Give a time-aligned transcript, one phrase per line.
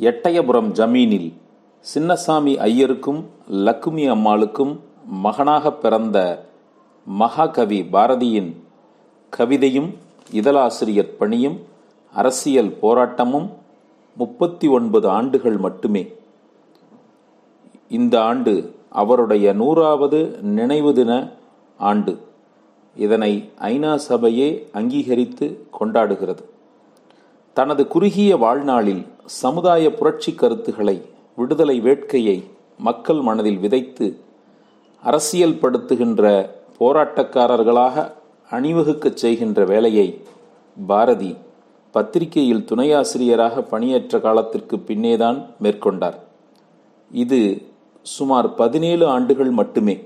[0.00, 1.32] எட்டயபுரம் ஜமீனில்
[1.94, 4.78] சின்னசாமி ஐயருக்கும் லக்குமி அம்மாளுக்கும்
[5.24, 6.44] மகனாகப் பிறந்த
[7.04, 8.54] மகாகவி பாரதியின்
[9.38, 9.94] கவிதையும்
[10.30, 11.60] இதழாசிரியர் பணியும்
[12.14, 13.48] அரசியல் போராட்டமும்
[14.16, 16.12] முப்பத்தி ஒன்பது ஆண்டுகள் மட்டுமே.
[17.88, 21.28] இந்த ஆண்டு அவருடைய நூறாவது நினைவு தின
[21.78, 22.20] ஆண்டு.
[22.96, 26.44] இதனை ஐநா சபையே அங்கீகரித்து கொண்டாடுகிறது.
[27.52, 29.06] தனது குறுகிய வாழ்நாளில்
[29.38, 30.94] சமுதாய புரட்சி கருத்துக்களை
[31.36, 32.36] விடுதலை வேட்கையை
[32.78, 34.06] மக்கள் மனதில் விதைத்து
[35.02, 36.22] அரசியல் படுத்துகின்ற
[36.78, 37.96] போராட்டக்காரர்களாக
[38.50, 40.06] அணிவகுக்கச் செய்கின்ற வேலையை
[40.86, 41.30] பாரதி
[41.94, 46.18] பத்திரிகையில் துணையாசிரியராக பணியேற்ற காலத்திற்கு பின்னேதான் மேற்கொண்டார்.
[47.10, 47.40] இது
[48.02, 49.96] சுமார் பதினேழு ஆண்டுகள் மட்டுமே.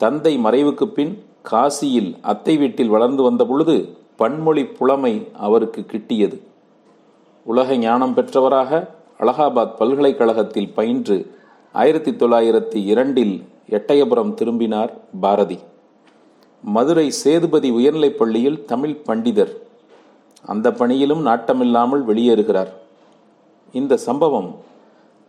[0.00, 1.14] தந்தை மறைவுக்கு பின்
[1.52, 3.76] காசியில் அத்தை வீட்டில் வளர்ந்து வந்த பொழுது
[4.16, 5.14] பன்மொழி புலமை
[5.46, 6.38] அவருக்கு கிட்டியது.
[7.46, 8.88] உலக ஞானம் பெற்றவராக
[9.20, 11.16] அலகாபாத் பல்கலைக்கழகத்தில் பயின்று
[11.72, 13.34] ஆயிரத்தி தொள்ளாயிரத்தி இரண்டில்
[13.70, 15.58] எட்டயபுரம் திரும்பினார் பாரதி.
[16.62, 19.52] மதுரை சேதுபதி உயர்நிலைப் பள்ளியில் தமிழ் பண்டிதர்.
[20.46, 22.72] அந்த பணியிலும் நாட்டமில்லாமல் வெளியேறுகிறார்.
[23.72, 24.50] இந்த சம்பவம்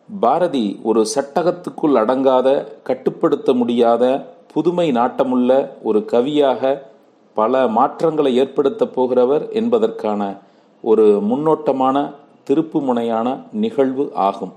[0.09, 2.47] பாரதி ஒரு சட்டகத்துக்குள் அடங்காத
[2.83, 4.03] கட்டுப்படுத்த முடியாத
[4.53, 6.81] புதுமை நாட்டமுள்ள ஒரு கவியாக
[7.33, 10.21] பல மாற்றங்களை ஏற்படுத்தப் போகிறவர் என்பதற்கான
[10.81, 12.13] ஒரு முன்னோட்டமான
[12.49, 14.53] திருப்பு முனையான நிகழ்வு ஆகும்.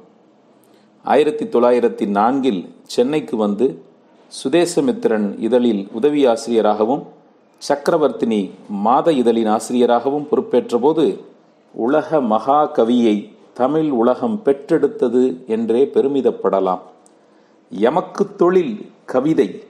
[1.05, 3.83] ஆயிரத்தி தொள்ளாயிரத்தி நான்கில் சென்னைக்கு வந்து
[4.45, 7.03] சுதேசமித்திரன் இதழில் உதவி ஆசிரியராகவும்
[7.69, 11.19] சக்கரவர்த்தினி மாத இதழின் ஆசிரியராகவும் பொறுப்பேற்றபோது
[11.73, 16.79] உலக மகாகவியை தமிழ் உலகம் பெற்றெடுத்தது என்றே பெருமிதப்படலாம்.
[17.71, 19.63] எமக்கு தொழில் கவிதை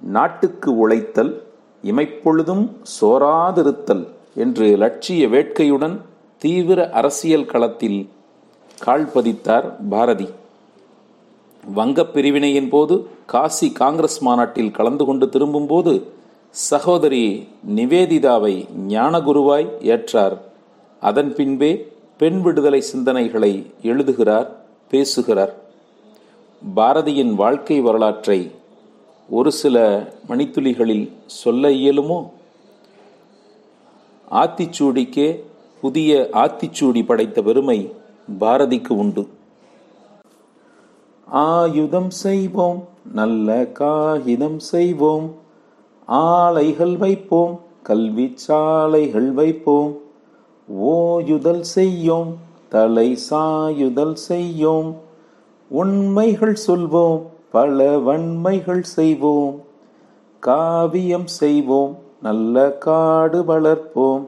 [0.00, 1.42] நாட்டுக்கு உழைத்தல்
[1.84, 4.08] இமைப்பொழுதும் சோராதிருத்தல்.
[4.34, 5.98] என்று லட்சிய வேட்கையுடன்
[6.38, 8.08] தீவிர அரசியல் களத்தில்
[8.78, 10.28] கால் பதித்தார் பாரதி.
[11.74, 16.06] வங்கப் பிரிவினையின் போது காசி காங்கிரஸ் மாநாட்டில் கலந்து கொண்டு திரும்பும்போது
[16.50, 20.38] சகோதரி நிவேதிதாவை ஞானகுருவாய் ஏற்றார்.
[21.00, 24.56] அதன் பின்பே பெண் விடுதலை சிந்தனைகளை எழுதுகிறார்
[24.90, 25.54] பேசுகிறார்.
[26.76, 28.50] பாரதியின் வாழ்க்கை வரலாற்றை
[29.28, 32.28] ஒரு சில மணித்துளிகளில் சொல்ல இயலுமோ?
[34.32, 35.28] ஆத்திச்சூடிக்கே
[35.82, 37.78] புதிய ஆத்திச்சூடி படைத்த பெருமை
[38.40, 39.22] பாரதிக்கு உண்டு.
[41.26, 42.80] ஆயுதம் செய்வோம்
[43.12, 45.26] நல்ல காகிதம் செய்வோம்
[46.08, 49.92] ஆலைகள் வைப்போம் கல்வி சாலைகள் வைப்போம்
[50.68, 52.30] ஓயுதல் செய்யோம்
[52.68, 54.90] தலை சாயுதல் செய்யோம்
[55.70, 57.20] உண்மைகள் சொல்வோம்
[57.50, 59.56] பல வன்மைகள் செய்வோம்
[60.42, 64.26] காவியம் செய்வோம் நல்ல காடு வளர்ப்போம்.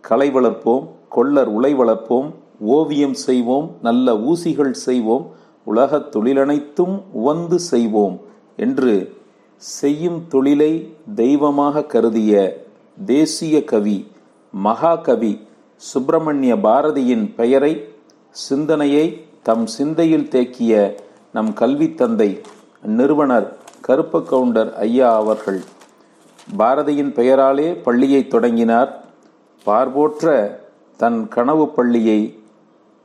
[0.00, 5.30] கலை வளர்ப்போம் கொள்ளர் உலை வளர்ப்போம் ஓவியம் செய்வோம் நல்ல ஊசிகள் செய்வோம்
[5.64, 8.20] உலகத் தொழிலனைத்தும் உவந்து செய்வோம்
[8.56, 9.12] என்று
[9.56, 12.64] செய்யும் தொழிலை தெய்வமாக கருதிய
[13.06, 14.06] தேசிய கவி
[14.50, 15.46] மகாகவி
[15.76, 17.88] சுப்பிரமணிய பாரதியின் பெயரை
[18.30, 20.94] சிந்தனையை தம் சிந்தையில் தேக்கிய
[21.32, 22.40] நம் கல்வி தந்தை
[22.82, 25.60] நிறுவனர் கருப்ப கவுண்டர் ஐயா அவர்கள்.
[26.50, 29.04] பாரதியின் பெயராலே பள்ளியை தொடங்கினார்.
[29.64, 30.60] பார்போற்ற
[30.96, 32.38] தன் கனவு பள்ளியை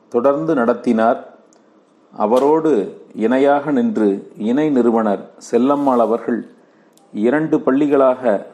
[0.09, 1.33] தொடர்ந்து நடத்தினார்.
[2.17, 6.47] அவரோடு இணையாக நின்று இணை நிறுவனர் செல்லம்மாள் அவர்கள்
[7.13, 8.45] இரண்டு பள்ளிகளாக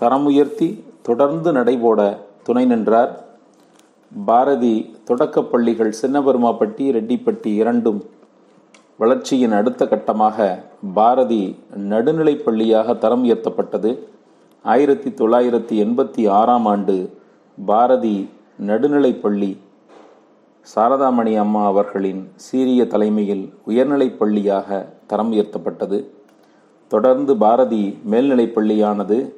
[0.00, 3.24] தரமுயர்த்தி தொடர்ந்து நடைபோட துணை நின்றார்.
[4.24, 8.10] பாரதி தொடக்கப் பள்ளிகள் சின்னபெருமாப்பட்டி ரெட்டிப்பட்டி இரண்டும்
[8.96, 10.62] வளர்ச்சியின் அடுத்த கட்டமாக
[10.94, 13.98] பாரதி நடுநிலைப் பள்ளியாக தரம் உயர்த்தப்பட்டது.
[14.64, 16.94] ஆயிரத்தி தொள்ளாயிரத்தி எண்பத்தி ஆறாம் ஆண்டு
[17.66, 18.28] பாரதி
[18.66, 19.56] நடுநிலைப்பள்ளி
[20.74, 25.98] சாரதாமணி அம்மா அவர்களின் சீரிய தலைமையில் உயர்நிலைப் பள்ளியாக தரம் உயர்த்தப்பட்டது.
[26.88, 29.34] தொடர்ந்து பாரதி மேல்நிலைப் பள்ளியானது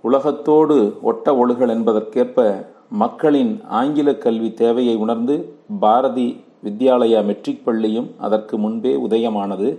[0.00, 8.94] உலகத்தோடு ஒட்ட ஒழுகல் என்பதற்கேற்ப மக்களின் ஆங்கில கல்வி தேவையை உணர்ந்து பாரதி வித்யாலயா மெட்ரிக் பள்ளியும் அதற்கு முன்பே
[9.08, 9.78] உதயமானது.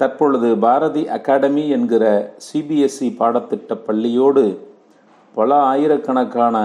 [0.00, 2.04] தற்பொழுது பாரதி அகாடமி என்கிற
[2.46, 4.44] சிபிஎஸ்இ பாடத்திட்ட பள்ளியோடு
[5.34, 6.56] பல ஆயிரக்கணக்கான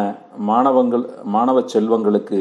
[0.50, 1.04] மாணவங்கள்
[1.34, 2.40] மாணவ செல்வங்களுக்கு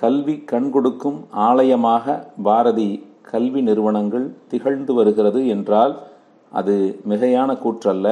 [0.00, 1.18] கல்வி கண் கொடுக்கும்
[1.48, 2.16] ஆலயமாக
[2.48, 2.88] பாரதி
[3.30, 5.94] கல்வி நிறுவனங்கள் திகழ்ந்து வருகிறது என்றால்
[6.52, 6.74] அது
[7.08, 8.08] மிகையான கூற்றல்ல.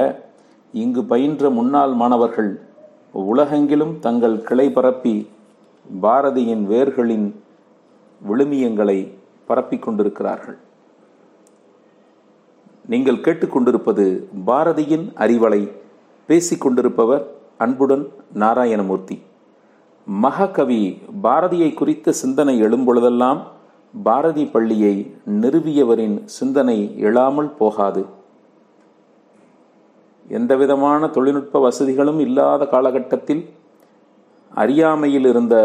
[0.75, 2.51] இங்கு பயின்ற முன்னாள் மாணவர்கள்
[3.33, 5.17] உலகெங்கிலும் தங்கள் கிளை பரப்பி
[6.03, 7.29] பாரதியின் வேர்களின்
[8.21, 8.99] விழுமியங்களை
[9.49, 10.59] பரப்பிக் கொண்டிருக்கிறார்கள்.
[12.93, 14.05] நீங்கள் கேட்டுக்கொண்டிருப்பது
[14.47, 15.61] பாரதியின் அறிவலை
[16.29, 17.25] பேசிக்கொண்டிருப்பவர்
[17.59, 18.05] அன்புடன்
[18.35, 19.17] நாராயணமூர்த்தி.
[20.07, 23.41] மகாகவி பாரதியை குறித்த சிந்தனை எழும்பொழுதெல்லாம்
[24.03, 24.95] பாரதி பள்ளியை
[25.41, 28.07] நிறுவியவரின் சிந்தனை எழாமல் போகாது.
[30.29, 33.43] எந்தவிதமான தொழில்நுட்ப வசதிகளும் இல்லாத காலகட்டத்தில்
[34.55, 35.57] அறியாமையில் இருந்த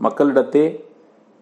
[0.00, 0.64] மக்களிடத்தே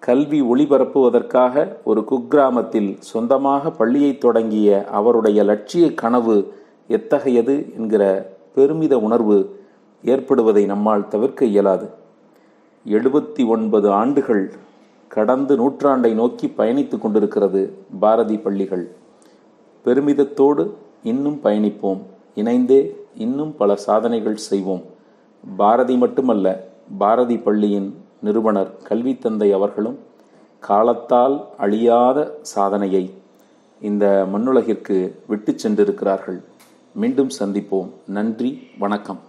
[0.05, 6.53] கல்வி ஒளிபரப்புவதற்காக ஒரு குக்கிராமத்தில் சொந்தமாக பள்ளியை தொடங்கிய அவருடைய லட்சிய கனவு
[6.89, 9.61] எத்தகையது என்கிற பெருமித உணர்வு
[10.05, 11.89] ஏற்படுவதை நம்மால் தவிர்க்க இயலாது.
[12.89, 14.53] எழுபத்தி ஒன்பது ஆண்டுகள்
[15.09, 18.95] கடந்து நூற்றாண்டை நோக்கி பயணித்துக் கொண்டிருக்கிறது பாரதி பள்ளிகள்.
[19.85, 20.71] பெருமிதத்தோடு
[21.03, 22.01] இன்னும் பயணிப்போம்.
[22.35, 24.83] இணைந்தே இன்னும் பல சாதனைகள் செய்வோம்.
[25.57, 26.69] பாரதி மட்டுமல்ல
[26.99, 29.99] பாரதி பள்ளியின் நிறுவனர் கல்வி தந்தை அவர்களும்
[30.69, 32.19] காலத்தால் அழியாத
[32.55, 33.05] சாதனையை
[33.81, 36.41] இந்த மண்ணுலகிற்கு விட்டு சென்றிருக்கிறார்கள்.
[36.95, 37.91] மீண்டும் சந்திப்போம்.
[38.19, 39.21] நன்றி வணக்கம்.